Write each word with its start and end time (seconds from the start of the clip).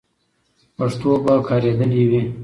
پښتو 0.77 1.11
به 1.23 1.33
کارېدلې 1.47 2.03
وي. 2.09 2.21